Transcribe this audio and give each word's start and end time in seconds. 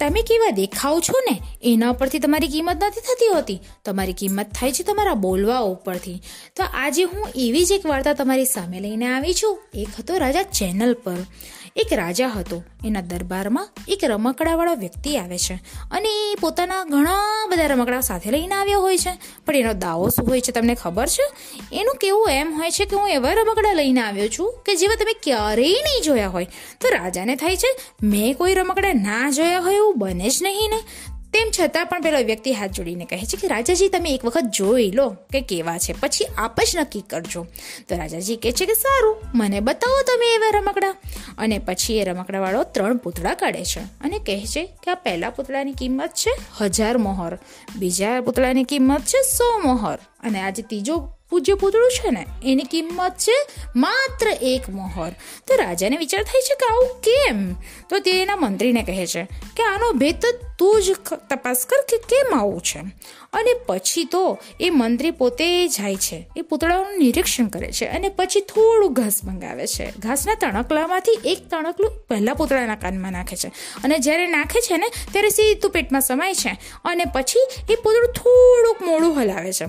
તમે 0.00 0.22
કેવા 0.22 0.50
દેખાવ 0.50 1.00
છો 1.00 1.20
ને? 1.30 1.38
એના 1.62 1.92
પરથી 1.92 2.18
તમારી 2.18 2.48
કિંમત 2.48 2.84
નથી 2.84 3.00
થતી 3.00 3.28
હોતી. 3.34 3.60
તમારી 3.84 4.12
કિંમત 4.12 4.46
થાય 4.52 4.72
છે 4.72 4.82
તમારા 4.82 5.14
બોલવા 5.14 5.58
ઉપરથી. 5.58 6.22
તો 6.56 6.62
આજે 6.74 7.02
હું 7.02 7.28
એવી 7.34 7.64
જ 7.64 7.72
એક 7.72 7.86
વાર્તા 7.86 8.12
તમારી 8.12 8.44
સામે 8.44 8.80
લઈને 8.80 9.06
આવી 9.06 9.34
છું. 9.34 9.58
એક 9.74 9.88
હતો 9.98 10.18
રાજા 10.18 10.42
ચેનલ 10.42 10.94
પર. 10.94 11.16
એક 11.76 11.92
રાજા 11.92 12.28
હતો. 12.28 12.62
એના 12.84 13.00
દરબારમાં 13.00 13.68
એક 13.88 14.04
રમકડાવાળો 14.04 14.74
વ્યક્તિ 14.74 15.16
આવે 15.16 15.38
છે. 15.38 15.54
અને 15.90 16.32
એ 16.32 16.34
પોતાના 16.40 16.84
ઘણા 16.84 17.46
બધા 17.50 17.66
રમકડા 17.66 18.00
સાથે 18.00 18.30
લઈને 18.30 18.54
આવ્યો 18.54 18.80
હોય 18.80 18.98
છે. 18.98 19.10
પણ 19.46 19.56
એનો 19.56 19.72
દાવો 19.72 20.08
શું 20.08 20.28
હોય 20.28 20.40
છે 20.40 20.52
તમને 20.52 20.74
ખબર 20.74 21.06
છે? 21.06 21.32
એનું 21.72 21.96
કેવું 21.96 22.28
એમ 22.30 22.52
હોય 22.52 22.70
છે 22.70 22.84
કે 22.84 22.96
હું 22.96 23.08
એવા 23.08 23.32
રમકડા 23.32 23.72
લઈને 23.72 24.00
આવ્યો 24.00 24.28
છું 24.28 24.54
કે 24.66 24.74
જેવા 24.74 24.94
તમે 24.94 25.12
ક્યારેય 25.22 25.72
નહીં 25.72 26.02
જોયા 26.02 26.28
હોય. 26.28 26.46
તો 26.80 26.88
રાજાને 26.88 27.36
થાય 27.36 27.56
છે, 27.56 27.76
મેં 28.02 28.34
કોઈ 28.34 28.54
રમકડા 28.54 28.92
ના 28.92 29.30
જોયા 29.30 29.58
હોય 29.58 29.74
એવું 29.74 29.89
બને 29.92 30.28
જ 30.28 30.42
નહીં 30.42 30.70
ને. 30.70 30.80
તેમ 31.32 31.50
છતાં 31.60 31.86
પણ 31.86 32.00
પેલો 32.00 32.18
વ્યક્તિ 32.18 32.52
હાથ 32.52 32.70
જોડીને 32.70 33.04
કહે 33.04 33.18
છે 33.18 33.36
કે, 33.36 33.48
રાજાજી, 33.48 33.88
તમે 33.88 34.10
એક 34.10 34.24
વખત 34.24 34.40
જોઈ 34.40 34.90
લો 34.90 35.16
કે 35.32 35.40
કેવા 35.40 35.78
છે. 35.78 35.92
પછી 36.00 36.24
આપ 36.24 36.60
જ 36.60 36.76
નક્કી 36.76 37.00
કરજો. 37.00 37.46
તો 37.88 37.96
રાજાજી 37.96 38.36
કહે 38.36 38.52
છે 38.52 38.66
કે, 38.66 38.74
સારું. 38.74 39.16
મને 39.34 39.60
બતાવો 39.60 40.02
તમે 40.02 40.34
એવા 40.34 40.58
રમકડા. 40.58 40.94
અને 41.38 41.58
પછી 41.58 41.98
એ 41.98 42.04
રમકડાવાળો 42.04 42.62
ત્રણ 42.62 42.96
પૂતળા 42.96 43.34
કાઢે 43.34 43.64
છે 43.64 43.80
અને 43.80 44.18
કહે 44.18 44.46
છે 44.46 44.66
કે, 44.66 44.90
આ 44.90 44.94
પહેલા 44.94 45.30
પૂતળાની 45.30 45.72
કિંમત 45.72 46.10
છે 46.10 46.30
હજાર 46.60 46.98
મોહર. 46.98 47.38
બીજા 47.76 48.20
પૂતળાની 48.20 48.64
કિંમત 48.64 49.00
છે 49.00 49.22
સો 49.22 49.58
મોહર. 49.58 49.98
અને 50.20 50.40
આજે 50.40 50.62
ત્રીજો 50.62 51.08
પૂજ્ય 51.30 51.54
પૂતળું 51.54 51.90
છે 51.90 52.10
ને, 52.10 52.26
એની 52.44 52.64
કિંમત 52.64 53.12
છે 53.12 53.46
માત્ર 53.76 54.28
એક 54.28 54.68
મોહર. 54.68 55.10
તો 55.46 55.54
રાજાને 55.54 55.96
વિચાર 55.96 56.22
થાય 56.22 56.40
છે 56.40 56.54
કે 56.54 56.66
આવું 56.66 57.00
કેમ? 57.00 57.54
તો 57.88 57.98
તે 57.98 58.22
એના 58.22 58.36
મંત્રીને 58.36 58.82
કહે 58.82 59.06
છે 59.06 59.24
કે 59.56 59.62
આનો 59.62 59.92
ભેદ 59.92 60.49
તું 60.60 60.82
જ 60.82 60.92
તપાસ 61.30 61.66
કર 61.66 61.76
કે 61.88 61.96
કેમ 61.96 62.38
આવું 62.38 62.60
છે. 62.60 62.78
અને 63.32 63.50
પછી 63.66 64.04
તો 64.04 64.38
એ 64.60 64.70
મંત્રી 64.70 65.10
પોતે 65.10 65.68
જાય 65.68 65.96
છે. 65.96 66.26
એ 66.36 66.40
પૂતળાઓનું 66.40 66.98
નિરીક્ષણ 66.98 67.46
કરે 67.46 67.72
છે. 67.72 67.84
અને 67.84 68.08
પછી 68.08 68.40
થોડું 68.40 68.92
ઘાસ 68.92 69.24
મંગાવે 69.24 69.66
છે. 69.66 69.92
ઘાસના 69.98 70.34
તણકલામાંથી 70.34 71.18
એક 71.24 71.38
તણકલું 71.50 71.90
પહેલાં 72.08 72.36
પૂતળાના 72.36 72.74
કાનમાં 72.74 73.12
નાખે 73.12 73.36
છે. 73.36 73.48
અને 73.84 73.98
જ્યારે 73.98 74.26
નાખે 74.26 74.60
છે 74.60 74.76
ને, 74.76 74.86
ત્યારે 75.12 75.28
સીધું 75.28 75.70
પેટમાં 75.70 76.00
સમાય 76.00 76.34
છે. 76.34 76.58
અને 76.84 77.04
પછી 77.04 77.48
એ 77.72 77.76
પૂતળું 77.76 78.12
થોડુંક 78.12 78.82
મોડું 78.82 79.22
હલાવે 79.22 79.52
છે. 79.52 79.66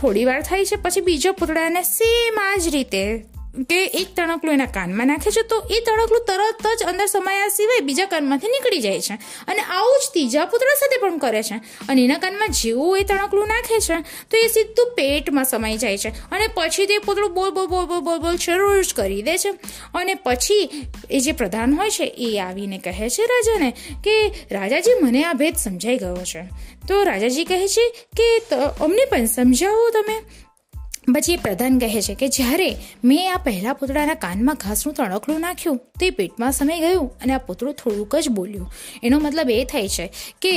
થોડી 0.00 0.24
વાર 0.24 0.42
થાય 0.42 0.64
છે, 0.64 0.76
પછી 0.76 1.00
બીજો 1.00 1.32
પૂતળાને 1.32 1.82
સેમ 1.82 2.38
આ 2.40 2.56
જ 2.56 2.68
રીતે 2.68 3.24
કે 3.70 3.84
એક 3.86 4.06
તણકલું 4.16 4.54
એના 4.54 4.64
કાનમાં 4.64 5.06
નાખે 5.06 5.30
છે, 5.30 5.42
તો 5.42 5.62
એ 5.70 5.80
તણકલું 5.80 6.24
તરત 6.26 6.66
જ 6.80 6.82
અંદર 6.82 7.06
સમાયા 7.06 7.48
સિવાય 7.48 7.80
બીજા 7.80 8.06
કાનમાંથી 8.06 8.48
નીકળી 8.48 8.80
જાય 8.80 9.00
છે. 9.00 9.14
અને 9.48 9.60
આવું 9.60 10.00
જ 10.06 10.10
ત્રીજા 10.12 10.44
પુત્ર 10.44 10.66
સાથે 10.80 11.00
પણ 11.00 11.18
કરે 11.18 11.42
છે. 11.42 11.54
અને 11.88 12.04
એના 12.04 12.18
કાનમાં 12.18 12.48
જેવું 12.48 12.98
એ 12.98 13.02
તણકલું 13.02 13.46
નાખે 13.46 13.80
છે, 13.80 14.00
તો 14.30 14.36
એ 14.36 14.48
સીધું 14.48 14.90
પેટમાં 14.94 15.44
સમાઈ 15.44 15.76
જાય 15.76 15.98
છે. 15.98 16.08
અને 16.08 16.46
પછી 16.54 16.86
તે 16.86 16.98
પુતળું 16.98 17.34
બોલ 17.34 17.50
બોલ 17.50 17.66
બોલ 17.66 17.86
બોલ 17.86 18.00
બોલ 18.00 18.18
બોલ 18.18 18.36
શરૂ 18.36 18.82
જ 18.82 18.94
કરી 18.94 19.22
દે 19.22 19.36
છે. 19.36 19.50
અને 19.94 20.14
પછી 20.14 20.70
એ 21.10 21.20
જે 21.20 21.32
પ્રધાન 21.32 21.74
હોય 21.74 21.90
છે, 21.90 22.04
એ 22.04 22.38
આવીને 22.38 22.78
કહે 22.78 23.08
છે 23.08 23.22
રાજાને 23.22 23.70
કે, 24.04 24.26
રાજાજી, 24.52 24.90
મને 25.02 25.24
આ 25.24 25.32
ભેદ 25.32 25.56
સમજાઈ 25.56 25.96
ગયો 25.96 26.16
છે. 26.16 26.42
તો 26.88 27.02
રાજાજી 27.02 27.44
કહે 27.44 27.68
છે 27.68 27.88
કે 27.88 28.38
અમને 28.80 29.04
પણ 29.04 29.26
સમજાવો 29.26 29.90
તમે. 29.90 30.47
પછી 31.14 31.34
એ 31.34 31.40
પ્રધાન 31.44 31.78
કહે 31.78 32.00
છે 32.06 32.14
કે 32.20 32.28
જ્યારે 32.36 32.68
મેં 33.04 33.22
આ 33.34 33.40
પહેલા 33.46 33.74
પૂતળાના 33.78 34.18
કાનમાં 34.24 34.58
ઘાસનું 34.64 34.94
તણકલું 34.94 35.40
નાખ્યું, 35.40 35.78
તો 35.98 36.06
એ 36.06 36.10
પેટમાં 36.10 36.52
સમય 36.52 36.78
ગયું 36.84 37.08
અને 37.22 37.32
આ 37.34 37.42
પૂતળું 37.48 37.74
થોડુંક 37.74 38.14
જ 38.24 38.28
બોલ્યું. 38.38 38.68
એનો 39.02 39.20
મતલબ 39.20 39.50
એ 39.50 39.64
થાય 39.64 39.88
છે 39.88 40.06
કે 40.42 40.52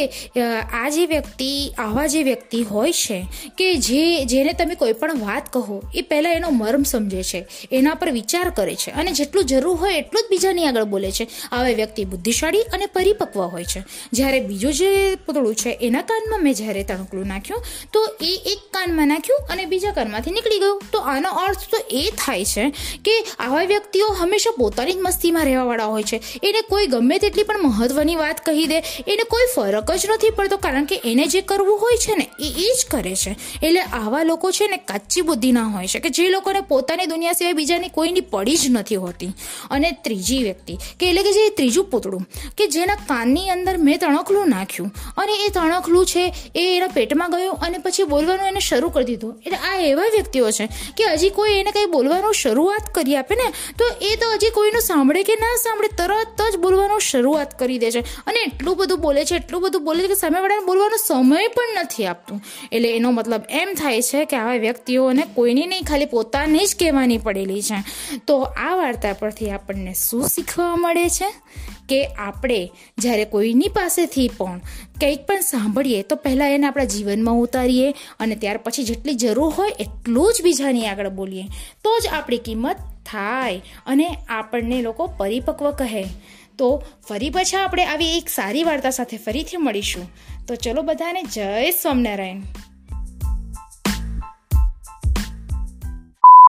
આ 0.79 0.89
જે 0.95 1.05
વ્યક્તિ, 1.05 1.49
આવા 1.77 2.07
જે 2.13 2.23
વ્યક્તિ 2.29 2.63
હોય 2.71 2.93
છે 2.93 3.17
કે 3.57 3.67
જે, 3.87 4.01
જેને 4.25 4.51
તમે 4.53 4.75
કોઈ 4.75 4.95
પણ 5.01 5.21
વાત 5.25 5.51
કહો, 5.53 5.77
એ 5.95 6.01
પહેલાં 6.01 6.37
એનો 6.39 6.49
મર્મ 6.51 6.83
સમજે 6.83 7.23
છે, 7.23 7.41
એના 7.71 7.95
પર 7.95 8.11
વિચાર 8.11 8.47
કરે 8.51 8.75
છે 8.75 8.91
અને 8.91 9.11
જેટલું 9.11 9.45
જરૂર 9.45 9.77
હોય 9.83 10.01
એટલું 10.01 10.23
જ 10.23 10.31
બીજાની 10.31 10.67
આગળ 10.67 10.89
બોલે 10.93 11.09
છે. 11.11 11.25
આવા 11.51 11.77
વ્યક્તિ 11.81 12.05
બુદ્ધિશાળી 12.05 12.65
અને 12.73 12.85
પરિપક્વ 12.95 13.39
હોય 13.53 13.65
છે. 13.65 13.81
જ્યારે 14.13 14.39
બીજું 14.49 14.73
જે 14.73 14.91
પૂતળું 15.25 15.55
છે, 15.55 15.71
એના 15.87 16.05
કાનમાં 16.11 16.43
મેં 16.43 16.53
જ્યારે 16.53 16.83
તણકલું 16.83 17.27
નાખ્યું, 17.33 17.63
તો 17.93 17.99
એ 18.21 18.33
એક 18.53 18.61
કાનમાં 18.75 19.11
નાખ્યું 19.13 19.51
અને 19.51 19.65
બીજા 19.65 19.95
કાનમાંથી 19.97 20.37
નીકળી 20.41 20.59
ગયું. 20.59 20.81
તો 20.91 20.99
આનો 20.99 21.29
અર્થ 21.29 21.65
તો 21.71 21.77
એ 21.89 22.03
થાય 22.17 22.45
છે 22.45 22.69
કે 23.05 23.15
આવા 23.39 23.63
વ્યક્તિઓ 23.63 24.07
હંમેશા 24.21 24.51
પોતાની 24.57 24.93
જ 24.93 24.97
મસ્તીમાં 25.01 25.45
રહેવાવાળા 25.45 25.85
હોય 25.85 26.03
છે. 26.03 26.21
એને 26.43 26.61
કોઈ 26.69 26.87
ગમે 26.87 27.17
તેટલી 27.17 27.43
પણ 27.43 27.63
મહત્વની 27.63 28.15
વાત 28.15 28.45
કહી 28.45 28.65
દે. 28.65 28.79
એને 29.07 29.23
કોઈ 29.23 29.47
ફરક 29.55 29.91
જ 29.91 30.09
નથી 30.13 30.29
પડતો 30.29 30.57
કારણ 30.57 30.85
કે 30.85 30.99
એને 31.05 31.25
જે 31.27 31.41
કરવું 31.41 31.79
હોય 31.79 31.97
છે 31.97 32.15
ને, 32.15 32.27
એ 32.39 32.49
એ 32.65 32.69
જ 32.79 32.85
કરે 32.91 33.15
છે. 33.15 33.35
એટલે 33.63 33.81
આવા 33.81 34.23
લોકો 34.23 34.51
છે 34.51 34.67
ને 34.67 34.77
કાચી 34.77 35.21
બુદ્ધિના 35.21 35.67
હોય 35.75 35.87
છે 35.87 35.99
કે 35.99 36.09
જે 36.09 36.29
લોકોને 36.29 36.61
પોતાની 36.61 37.05
દુનિયા 37.05 37.33
સિવાય 37.33 37.53
બીજાની 37.53 37.89
કોઈની 37.89 38.21
પડી 38.21 38.57
જ 38.57 38.69
નથી 38.69 38.95
હોતી. 38.95 39.31
અને 39.71 39.91
ત્રીજી 40.03 40.43
વ્યક્તિ 40.43 40.77
કે 40.99 41.09
એટલે 41.09 41.23
કે 41.23 41.31
જે 41.31 41.49
ત્રીજું 41.49 41.85
પૂતળું 41.85 42.23
કે 42.57 42.67
જેના 42.67 42.95
કાનની 42.95 43.49
અંદર 43.49 43.77
મેં 43.77 43.99
તણખલું 43.99 44.49
નાખ્યું. 44.49 44.91
અને 45.17 45.33
એ 45.45 45.49
તણખલું 45.49 46.05
છે 46.05 46.23
એ 46.55 46.77
એના 46.77 46.87
પેટમાં 46.87 47.31
ગયું 47.31 47.57
અને 47.65 47.77
પછી 47.77 48.03
બોલવાનું 48.03 48.47
એને 48.47 48.59
શરૂ 48.59 48.89
કરી 48.89 49.05
દીધું. 49.05 49.33
એટલે 49.45 49.57
આ 49.57 49.77
એવા 49.81 50.09
વ્યક્તિ 50.13 50.30
વ્યક્તિઓ 50.31 50.51
છે 50.51 50.67
કે 50.97 51.03
હજી 51.13 51.29
કોઈ 51.29 51.53
એને 51.53 51.71
કંઈ 51.71 51.85
બોલવાનું 51.85 52.33
શરૂઆત 52.33 52.95
કરી 52.95 53.15
આપે 53.15 53.35
ને, 53.35 53.51
તો 53.77 53.85
એ 54.01 54.15
તો 54.15 54.31
હજી 54.33 54.49
કોઈનું 54.49 54.81
સાંભળે 54.81 55.23
કે 55.23 55.33
ના 55.33 55.55
સાંભળે, 55.55 55.87
તરત 55.87 56.53
જ 56.53 56.57
બોલવાનું 56.57 56.99
શરૂઆત 56.99 57.59
કરી 57.59 57.77
દે 57.77 57.91
છે. 57.91 57.99
અને 57.99 58.39
એટલું 58.39 58.77
બધું 58.77 59.01
બોલે 59.01 59.25
છે, 59.25 59.35
એટલું 59.35 59.61
બધું 59.61 59.83
બોલે 59.83 60.03
છે 60.03 60.07
કે 60.07 60.15
સામેવાળાને 60.15 60.65
બોલવાનો 60.65 60.97
સમય 61.07 61.47
પણ 61.47 61.79
નથી 61.81 62.05
આપતું. 62.05 62.41
એટલે 62.71 62.95
એનો 62.95 63.11
મતલબ 63.11 63.41
એમ 63.49 63.69
થાય 63.73 64.01
છે 64.01 64.25
કે 64.25 64.37
આવા 64.37 64.53
વ્યક્તિઓને 64.53 65.23
કોઈની 65.35 65.65
નહીં, 65.65 65.83
ખાલી 65.83 66.05
પોતાને 66.05 66.65
જ 66.65 66.75
કહેવાની 66.79 67.17
પડેલી 67.17 67.61
છે. 67.61 67.83
તો 68.27 68.41
આ 68.41 68.75
વાર્તા 68.75 69.13
પરથી 69.13 69.49
આપણને 69.49 69.93
શું 69.93 70.27
શીખવા 70.27 70.75
મળે 70.75 71.09
છે? 71.09 71.33
કે 71.89 72.05
આપણે 72.05 72.71
જ્યારે 72.97 73.25
કોઈની 73.25 73.67
પાસેથી 73.67 74.31
પણ 74.37 74.61
કંઈક 75.01 75.25
પણ 75.25 75.41
સાંભળીએ, 75.41 76.03
તો 76.03 76.15
પહેલાં 76.15 76.49
એને 76.49 76.67
આપણા 76.67 76.83
જીવનમાં 76.83 77.35
ઉતારીએ 77.35 77.91
અને 77.91 78.35
ત્યાર 78.35 78.57
પછી 78.57 78.83
જેટલી 78.83 79.13
જરૂર 79.13 79.53
હોય 79.53 79.71
એટલું 79.79 80.33
જ 80.33 80.41
બીજાની 80.43 80.85
આગળ 80.85 81.09
બોલીએ. 81.09 81.43
તો 81.83 81.99
જ 81.99 82.07
આપણી 82.07 82.37
કિંમત 82.37 82.75
થાય 83.05 83.61
અને 83.85 84.17
આપણને 84.29 84.81
લોકો 84.81 85.07
પરિપક્વ 85.07 85.71
કહે. 85.71 86.03
તો 86.57 86.83
ફરી 87.07 87.29
પાછા 87.29 87.63
આપણે 87.63 87.85
આવી 87.85 88.17
એક 88.17 88.29
સારી 88.29 88.63
વાર્તા 88.63 88.89
સાથે 88.89 89.17
ફરીથી 89.17 89.57
મળીશું. 89.57 90.09
તો 90.47 90.55
ચલો 90.55 90.81
બધાને 90.81 91.23
જય 91.23 91.71
સ્વામિનારાયણ. 91.71 92.41